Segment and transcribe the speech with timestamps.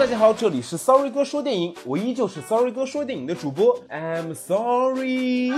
[0.00, 5.52] 大家好，这里是 Sorry 哥说电影，我依旧是 Sorry 哥说电影的主播，I'm sorry。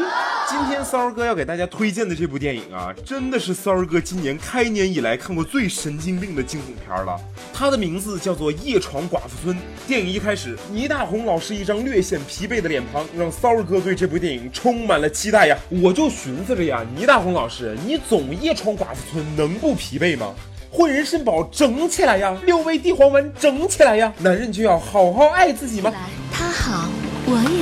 [0.49, 7.17] 今天 Sorry 哥要给大家推荐的这部电影啊，真的是 Sorry 哥今年开年以来看过最神经病的惊悚片了。
[7.55, 9.57] 它的名字叫做《夜闯寡妇村》。
[9.87, 15.57] 电影一开始，倪大红老师一张略显疲惫的脸庞，让 Sorry 哥对这部电影充满了期待呀。
[15.71, 20.35] 我就寻思着呀，倪大红老师，你总夜闯寡妇村，能不疲惫吗？
[20.73, 25.93] 混人肾宝整起来呀，六味地黄丸整起来呀，男人就要好好爱自己吗？
[26.33, 26.89] 他好，
[27.27, 27.62] 我也。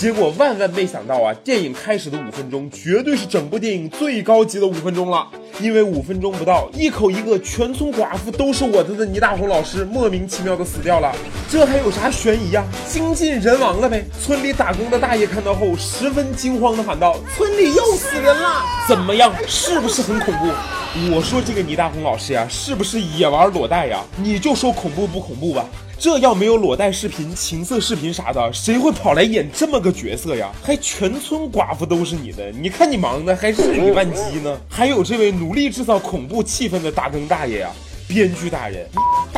[0.00, 5.28] 结果万万没想到啊，电影开始的五分钟绝对是整部电影最高级的五分钟了，
[5.60, 11.14] 因为五分钟不到，一口一个全村寡妇都是我的的倪大红老师莫名其妙的死掉了，
[11.50, 12.64] 这还有啥悬疑呀？
[12.88, 14.02] 精尽人亡了呗！
[14.18, 18.62] 村里打工的大爷看到后十分惊慌的喊道：“村里又死人了！
[18.88, 19.30] 怎么样？
[19.46, 20.46] 是不是很恐怖？”
[21.14, 24.02] 我说这个倪大红老师呀，是不是也玩裸贷呀？
[24.16, 25.66] 你就说恐怖不恐怖吧？
[26.00, 30.50] 这要没有裸贷视频、情色视频啥的，谁会跑来演这么个角色呀？
[30.62, 34.58] 还全村寡妇都是你的，你看你忙的还日理万机呢。
[34.66, 37.70] 还有这位努力制造恐怖气氛的大更大爷呀，
[38.08, 38.88] 编剧大人。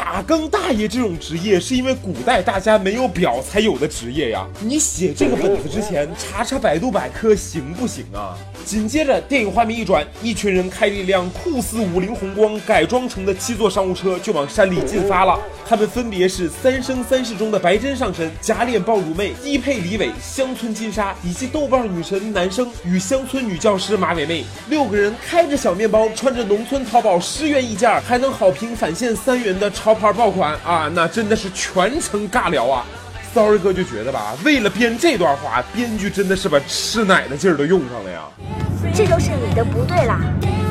[0.05, 4.45] 打更大爷这种职业是因为古代大家没有表才有的职业呀！
[4.61, 8.37] 你写这个本子之前查查百度百科行不行啊？
[8.65, 15.39] 紧接着电影画面一转，一群人开着一辆酷似五菱宏光改装成的七座商务车就往山里进发了。
[15.65, 24.45] 他们分别是《三生三世》中的白真上神、假脸豹如妹、低配李伟、乡村金沙，以及豆瓣女神男生与乡村女教师马尾妹。
[24.69, 32.85] 六个人开着小面包，穿着农村淘宝十元一件还能好评返现三元的超牌爆款啊，那真的是全程尬聊啊
[33.35, 38.21] ！Sorry 哥就觉得吧，为了编这段话，编剧真的是把吃奶的劲儿都用上了呀。
[38.95, 40.21] 这都是你的不对啦！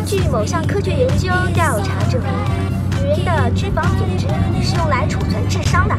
[0.06, 2.32] 据某项科学研究调查证明，
[3.02, 4.28] 女人的脂肪组织
[4.64, 5.96] 是用来储存智商的，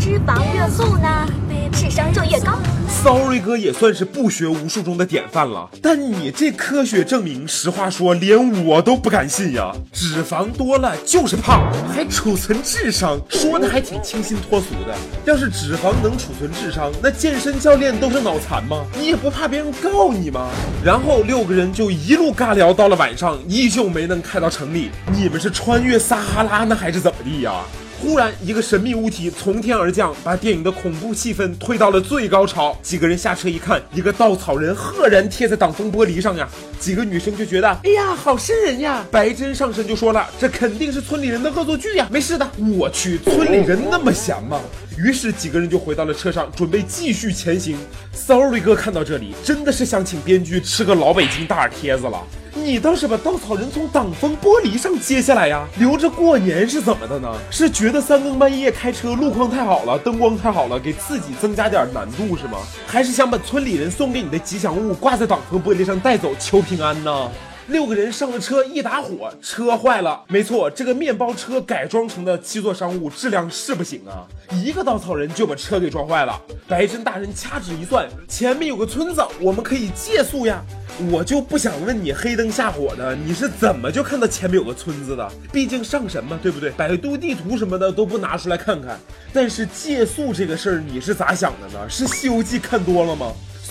[0.00, 1.26] 脂肪越厚呢，
[1.72, 2.56] 智商就越高。
[2.88, 9.72] Sorry 哥也算是不学无术中的典范了，但你这科学证明，实话说，连我都不敢信呀！
[9.92, 14.94] 脂肪多了就是胖，还储存智商，说的还挺清新脱俗的。
[15.24, 18.84] 要是脂肪能储存智商，那健身教练都是脑残吗？
[18.98, 20.48] 你也不怕别人告你吗？
[20.84, 24.90] 然后六个人就一路尬聊到了晚上，依旧没能开到城里。
[25.12, 27.52] 你们是穿越撒哈拉呢，还是怎么地呀？
[28.00, 32.78] 忽然，一个神秘物体从天而降，把电影的恐怖气氛推到了最高潮。
[32.80, 36.48] 几个人下车一看，一个稻草人赫然贴在挡风玻璃上呀！
[36.78, 39.04] 几个女生就觉得，哎呀，好瘆人呀！
[39.10, 42.48] 白真上身就说了，这肯定是村里人的恶作剧呀，没事的。
[42.76, 44.60] 我去，村里人那么闲吗？
[44.96, 47.76] 于是几个人就回到了车上，准备继续前行。
[48.12, 52.22] Sorry 哥看到这里，真的是想请编剧吃个老北京大耳贴子了。
[52.64, 57.32] 你倒是把稻草人从挡风玻璃上揭下来呀，留着过年是怎么的呢？
[57.50, 62.58] 是觉得三更半夜开车路况太好了，灯光太好了，给自己增加点难度是吗？
[62.86, 67.30] 还是想把村里人送给你的吉祥物挂在挡风玻璃上带走求平安呢？
[67.68, 70.24] 六个人上了车，一打火，车坏了。
[70.28, 74.26] 没错，这个面包车改装成的七座商务质量是不行啊！
[74.50, 76.40] 一个稻草人就把车给撞坏了。
[76.66, 80.64] 白真大人掐指一算，前面有个村子，我们可以借宿呀。
[81.10, 85.30] 我就不想问你黑灯瞎火的，你是怎么就看到前面有个村子的？
[85.52, 86.70] 毕竟上神嘛，对不对？
[86.70, 88.98] 百度地图什么的都不拿出来看看。
[89.30, 91.86] 但是借宿这个事儿，你是咋想的呢？
[91.86, 93.30] 是《西游记》看多了吗？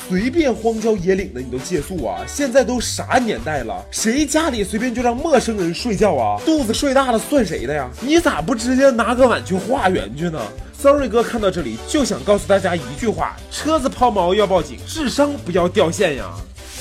[0.09, 2.23] 随便荒郊野岭的你都借宿啊？
[2.25, 3.83] 现在都啥年代了？
[3.89, 6.39] 谁家里随便就让陌生人睡觉啊？
[6.45, 7.89] 肚子睡大了算谁的呀？
[8.01, 10.39] 你咋不直接拿个碗去化缘去呢
[10.77, 16.31] ？Sorry 哥看到这里就想告诉大家一句话：车子抛锚要报警，智商不要掉线呀！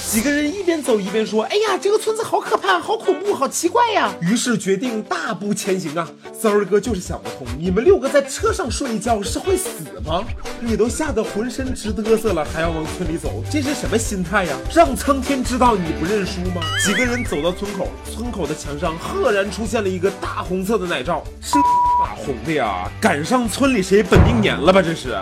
[0.08, 6.08] 几个人一边走一边说：“哎呀，这个村子好可怕，好恐怖，好奇怪呀！”于是决定大步前行啊。
[6.32, 9.68] 三儿哥就是想不通，你们六个在车上睡一觉是会死
[10.06, 10.22] 吗？
[10.60, 14.56] 你都吓得浑身直嘚瑟了，还要往村里走，这是什么心态呀？
[14.72, 16.62] 让苍天知道你不认输吗？
[16.84, 21.56] 几个人走到村口，村口的墙上赫然出现了一个大红色的奶罩，是
[22.00, 22.88] 大红的呀！
[23.00, 24.80] 赶上村里谁本命年了吧？
[24.80, 25.18] 这是。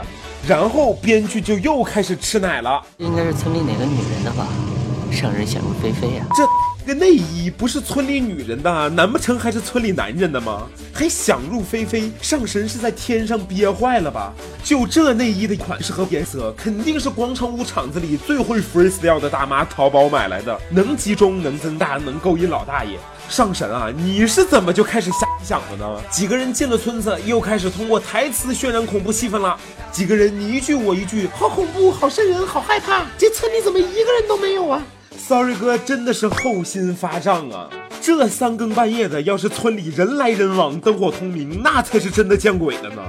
[0.47, 4.47] 然后编剧就又开始吃奶了，应该是村里哪个女人的吧？
[5.15, 6.27] 上人想入非非呀？
[6.37, 10.65] 这个内衣不是村里女人的，难不成还是村里男人的吗？
[10.93, 12.11] 还想入非非？
[12.21, 14.33] 上神是在天上憋坏了吧？
[14.63, 22.99] 就这内衣的款式和颜色，肯定是广场舞场子里最会 freestyle 的大妈淘宝买来的，能集中，能增大，能勾引老大爷。
[23.29, 26.01] 上神啊，你是怎么就开始瞎想的呢？
[26.11, 29.59] 几个人进了村子，又开始通过台词渲染恐怖气氛了。
[29.91, 33.05] 几个人你一句我一句，好恐怖，好瘆人，好害怕。
[33.19, 34.83] 这村里怎么一个人都没有啊
[35.17, 37.69] ？Sorry 哥真的是后心发胀啊！
[38.07, 43.03] 这三更半夜的，要是村里人来人往，灯火通明，那才是真的见鬼了呢。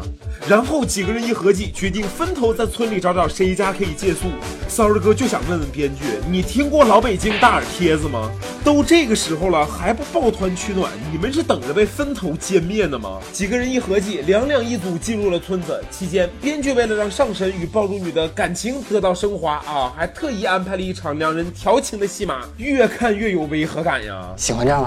[0.48, 4.30] 然后几个人一合计，决定分头在村里找找谁家可以借宿。
[4.70, 8.32] 骚儿哥就想问问编剧，你听过老北京大耳贴子吗？
[8.64, 10.90] 都这个时候了，还不抱团取暖？
[11.12, 13.20] 你们是等着被分头歼灭呢吗？
[13.34, 15.84] 几个人一合计，两两一组进入了村子。
[15.92, 24.34] 期间，编剧为了让上神与暴乳女的感情得到升华啊，还特意安排了一场两人调情的戏码，越看越有违和感呀。
[24.38, 24.85] 喜欢这样？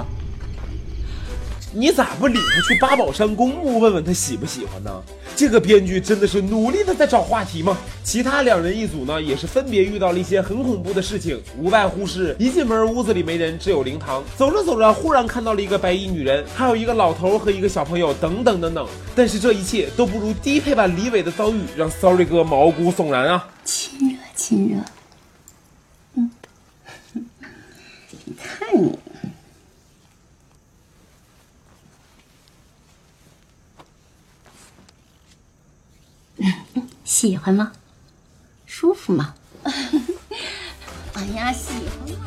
[1.73, 4.91] 你咋不领他去八宝山公墓问问他喜不喜欢呢？
[5.37, 7.77] 这个编剧真的是努力的在找话题吗？
[8.03, 14.25] 其他两人一组呢，也是分别遇到了一些很恐怖的事情，无外乎是一进门屋子里没人，只有灵堂。
[14.37, 18.89] 走着走着，忽然看到了一个白衣女人，还有一个老头和一个小朋友，等等等等。
[19.15, 23.49] 但是这一切都不如低配版李伟的遭遇，让 Sorry 哥毛骨悚然啊！
[23.63, 24.81] 亲热亲热，
[26.15, 26.31] 嗯，
[28.25, 28.99] 你看你。
[37.09, 37.73] 喜欢吗？
[38.67, 39.33] 舒服吗？
[41.15, 42.27] 哎呀，喜欢吗？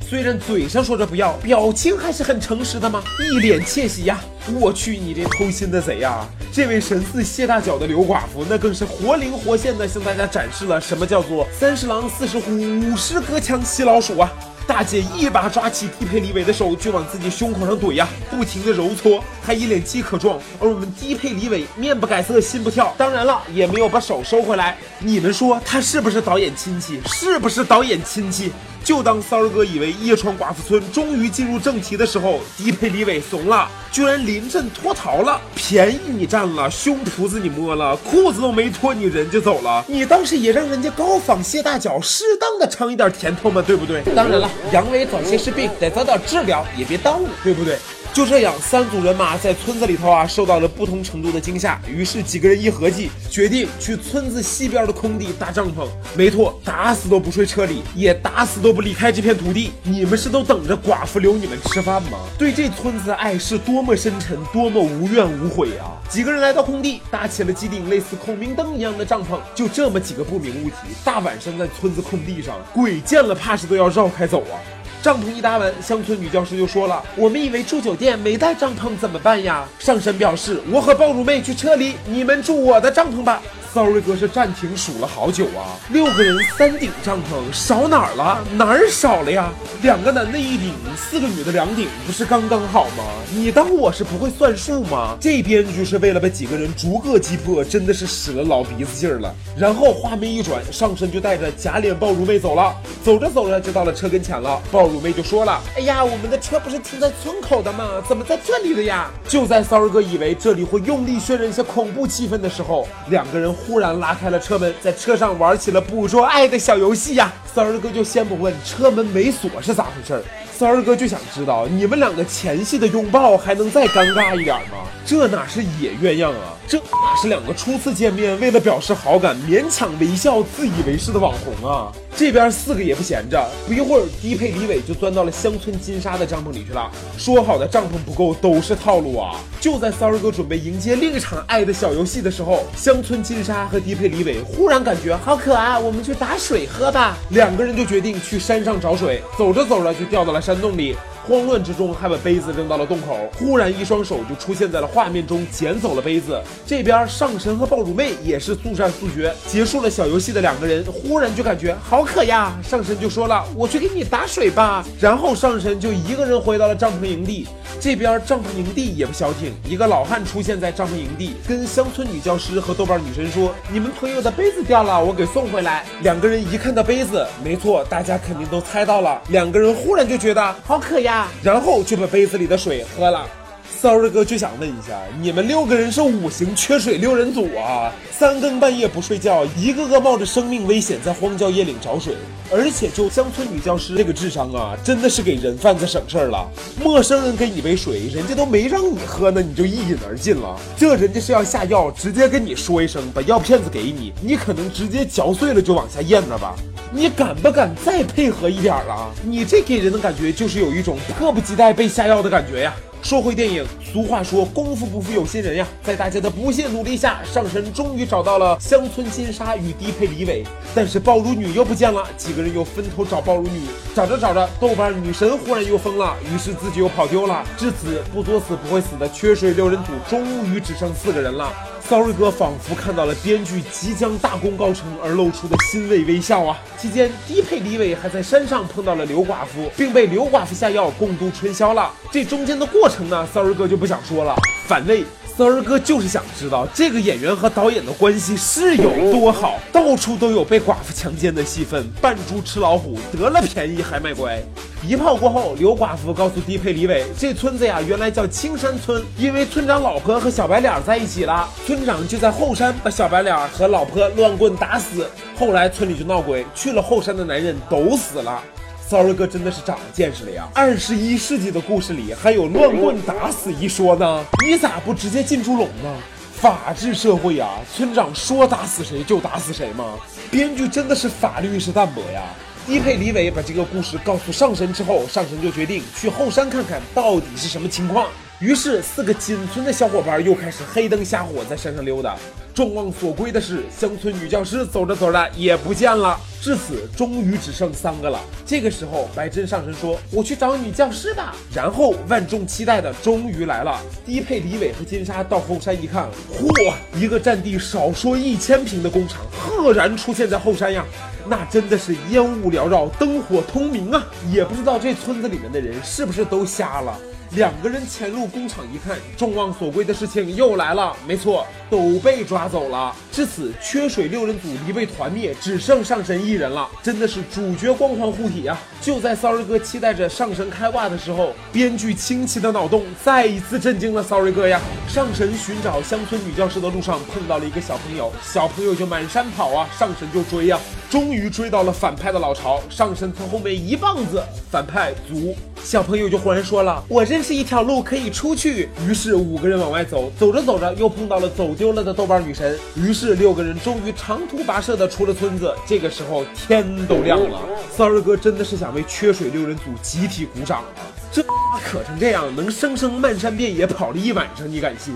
[0.00, 4.20] 虽然嘴上说着不要，表情还是很诚实的嘛，一脸窃喜呀！
[4.60, 6.24] 我去，你这偷心的贼呀！
[6.52, 14.32] 这位神似谢大脚的刘寡妇，那更是活灵活现的向大家展示了什么叫做三十狼四十虎，五十隔墙吸老鼠啊！
[14.72, 20.40] 大姐一把抓起低配李伟的手就往自己胸口上怼呀，不停的揉搓，还一脸饥渴状。
[20.58, 24.78] 而我们低配李伟面不改色心不跳，当然了，也没有把手收回来。
[24.98, 26.98] 你们说他是不是导演亲戚？
[27.04, 28.50] 是不是导演亲戚？
[28.84, 35.40] 就当骚儿哥以为夜川寡妇村终于进入正题的时候，低配李伟怂了，居然临阵脱逃了。
[35.54, 39.84] 便宜你占了，胸脯子你摸了，裤子都没脱，你人就走了。
[39.86, 44.02] 你倒是也让人家高仿谢大脚，适当的尝一点甜头嘛，对不对？
[44.14, 47.78] 当然了，阳痿早泄是病，得早点治疗，也别耽误，对不对？
[48.12, 51.80] 就这样，三组人马在村子里头啊，受到了不同程度的惊吓。
[51.88, 55.88] 于是几个人一合计，决定去村子西边的空地搭帐篷。
[56.14, 59.72] 没错，打死都不睡车里，也打死都不离开这片土地。
[59.82, 62.18] 你们是都等着寡妇留你们吃饭吗？
[62.38, 65.96] 对这村子的爱是多么深沉，多么无怨无悔啊！
[66.10, 69.38] 几个人来到空地，搭起了几顶类似孔明灯一样的帐篷。
[69.54, 74.60] 就这么几个不明物体，大晚上在村子空地上，鬼见了怕是都要绕开走啊！
[75.02, 83.42] 帐篷一搭完，乡村女教师就说了：“我们以为住酒店没带帐篷怎么办呀？”上神表示：“我和爆乳妹去车里，你们住我的帐篷吧。”
[83.72, 88.44] Sorry 哥是暂停数了好久啊，六个人三顶帐篷，少哪儿了？
[88.54, 89.50] 哪儿少了呀？
[89.80, 93.04] 两个男的一顶，四个女的两顶，不是刚刚好吗？
[93.34, 95.16] 你当我是不会算数吗？
[95.18, 99.34] 这编剧是为了把几个人逐个击破，真的是使了老鼻子劲儿了。
[99.56, 104.60] 然后画面一转，上身就带着假脸爆乳妹走了，走着走着就到了车跟前了。
[104.70, 108.02] 爆乳妹就说了：“哎呀，我们的车不是停在村口的吗？
[108.06, 113.50] 怎么在这里了呀？”就在 Sorry 哥以为这里会用力渲染一些恐怖气氛的时候，两个人。
[113.66, 117.32] 忽然拉开了车门，在车上玩起了捕捉爱的小游戏呀！
[117.54, 124.78] 三儿哥就先不问车门没锁是咋回事儿，三儿哥就想知道你们两个前戏的拥抱还能再尴尬一点吗？
[125.04, 131.92] 这哪是野鸳鸯啊，这哪是两个初次见面为了表示好感勉强微笑自以为是的网红啊！
[132.14, 136.90] 这边四个也不闲着，不一会儿低配李伟就钻到了乡村金沙的帐篷里去了。
[137.18, 139.34] 说好的帐篷不够都是套路啊！
[139.60, 147.16] 就在三儿哥准备迎接另一场爱的小游戏的时候，乡村金沙和低配李伟忽然感觉好渴啊，我们去打水喝吧。
[147.30, 150.96] 两个人就决定去山上找水，走着走着就掉到了山洞里。
[151.26, 153.16] 慌乱之中，还把杯子扔到了洞口。
[153.38, 156.40] 忽然，一双手就出现在了画面中，捡走了杯子。
[156.66, 162.52] 这边上神和爆乳妹也是速战速决，结束了小游戏的两个人，忽然就感觉好渴呀。
[162.62, 167.46] 上神就说了：“我去给你打水吧。”然后上神就一个人回到了帐篷营地。
[167.80, 179.20] 这边帐篷营地也不消停，一个老汉出现在帐篷营地，跟乡村女教师和豆瓣女神说：“你们朋友的杯子掉了，我给送回来。”两个人一看到杯子，没错，大家肯定都猜到了。
[179.28, 181.11] 两个人忽然就觉得好渴呀。
[181.42, 183.41] 然后就把杯子里的水喝了。
[183.82, 187.90] Sorry 哥就想问一下，你们六个人是五行缺水六人组啊？
[188.12, 192.14] 三更半夜不睡觉，一个个冒着生命危险在荒郊野岭找水，
[192.48, 196.48] 而且就乡村女教师这个智商啊，真的是给人贩子省事儿了。
[196.80, 200.56] 陌生人给你杯水，人家都没让你喝呢，你就一饮而尽了。
[200.76, 206.54] 这人家是要下药，直接跟你说一声，把药片子给你，你可能直接嚼碎了就往下咽了吧。
[206.92, 209.12] 你敢不敢再配合一点了？
[209.24, 212.72] 你这给人的感觉就是有一种迫不及待被下药的感觉呀。
[213.02, 227.44] 说回电影，俗话说功夫不负有心人呀，在大家的不懈努力下，上神终于找到了乡村金沙与低配李伟，但是暴乳女又不见了，几个人又分头找暴乳女，找着找着，豆瓣女神忽然又疯了，于是自己又跑丢了。
[227.58, 231.52] 至此，不作死不会死的缺水六人组终于只剩四个人了。
[231.88, 236.58] Sorry 哥仿佛看到了编剧即将大功告成而露出的欣慰微笑啊！
[236.78, 241.92] 期间，低配李伟还在山上碰到了刘寡妇，并被刘寡妇下药共度春宵了。
[242.10, 244.34] 这中间的过程呢，Sorry 哥就不想说了。
[244.66, 245.04] 反胃
[245.36, 254.42] ，Sorry 哥就是想知道这个演员和导演的关系是有多好，到处都有被寡妇强奸的戏份，扮猪吃老虎，得了便宜还卖乖。
[254.84, 265.08] 一炮过后，刘寡妇告诉低配李伟，这村子呀原来叫青山村，因为村长老婆和小白脸在一起了，村长就在后山把小白脸和老婆乱棍打死。
[265.38, 268.42] 后来村里就闹鬼，去了后山的男人都死了。
[268.88, 270.48] Sorry 哥真的是长见识了呀！
[270.52, 275.94] 二十一世纪的故事里还有乱棍打死一说呢，你咋不直接进猪笼呢？
[276.34, 279.94] 法治社会呀，村长说打死谁就打死谁吗？
[280.28, 282.22] 编剧真的是法律意识淡薄呀！
[282.64, 288.08] 低配李伟把这个故事告诉上神之后，上神就决定去后山看看到底是什么情况。
[288.38, 292.16] 于是，四个仅存的小伙伴又开始黑灯瞎火在山上溜达。
[292.54, 296.18] 众望所归的是，乡村女教师走着走着也不见了。
[296.40, 298.20] 至此，终于只剩三个了。
[298.44, 303.80] 这个时候，白真上神说：“我去找女教师吧。”然后，万众期待的终于来了。
[304.04, 310.84] 低配李伟和金沙到后山一看，嚯，一个占地少说一千平的工厂赫然出现在后山呀！
[311.26, 314.04] 那真的是烟雾缭绕，灯火通明啊！
[314.30, 316.98] 也不知道这村子里面的人是不是都瞎了。
[317.34, 320.94] 两个人潜入工厂一看，众望所归的事情又来了。
[321.06, 322.94] 没错，都被抓走了。
[323.10, 326.68] 至此，缺水六人组离被团灭，只剩上神一人了。
[326.82, 328.58] 真的是主角光环护体呀！
[328.82, 334.60] 就在骚儿哥期待着上神开挂的时候，编剧清奇的脑洞再一次震惊了骚儿哥呀！
[334.86, 340.60] 上神寻找乡村女教师的路上碰到了一个小朋友，小朋友就满山跑啊，上神就追呀，
[340.90, 342.60] 终于追到了反派的老巢。
[342.68, 345.34] 上神从后面一棒子，反派足。
[345.64, 352.58] 小朋友就忽然说了：“我认识一条路可以出去。”于是五个人往外走，走着走着又碰到了走丢了的豆瓣女神。
[352.74, 355.54] 于是六个人终于长途跋涉的出了村子。
[355.66, 357.40] 这个时候天都亮了，
[357.70, 360.82] 三儿哥真的是想为缺水六人组集体鼓掌啊！
[361.12, 361.22] 这
[361.64, 364.92] 渴成这样，能生生漫山遍野跑了一晚上，你敢信？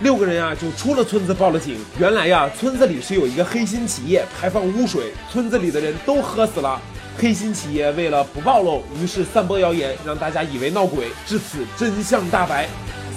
[0.00, 1.76] 六个人啊就出了村子报了警。
[1.98, 6.80] 原来呀，村子里是有一个黑心企业排放污水，村子里的人都喝死了。
[7.18, 11.08] 黑心企业为了不暴露，于是散播谣言，让大家以为闹鬼。
[11.26, 12.66] 至此真相大白，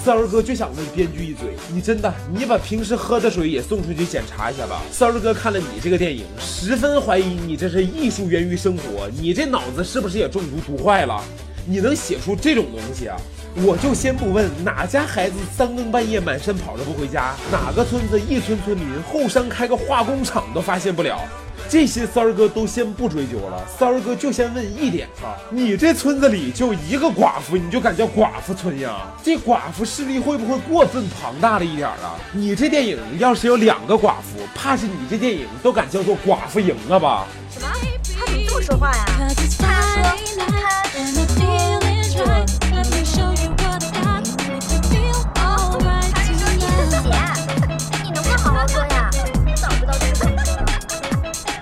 [0.03, 4.81] 三儿哥就想问编剧一嘴：你真的，你把平时喝的水也送出去检查一下吧。
[4.91, 11.23] 三儿哥看了你这个电影，十分怀疑你这是艺术源于生活，你这脑子是不是也中毒毒坏了？
[11.65, 13.15] 你能写出这种东西啊？
[13.55, 21.21] 我就先不问哪家孩子三更半夜满山跑着不回家，哪个村子一村村民后山开个化工厂都发现不了。
[21.73, 29.07] 这些三儿哥都先不追究了，三儿哥就先问一点啊，你这村子里就一个寡妇，你就敢叫寡妇村呀？
[29.23, 32.13] 这寡妇势力会不会过分庞大了一点啊？
[32.31, 37.25] 你这电影要是有两个寡妇，怕是你这电影都敢叫做寡妇营了吧？
[37.49, 37.67] 什么？
[38.19, 39.05] 他怎么这么说话呀？
[39.57, 40.15] 他
[41.07, 41.32] 说他。